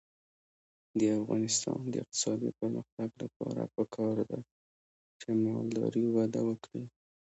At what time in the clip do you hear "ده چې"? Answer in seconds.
4.29-5.29